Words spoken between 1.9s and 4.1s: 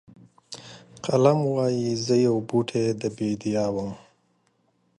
زه یو بوټی د بیدیا وم.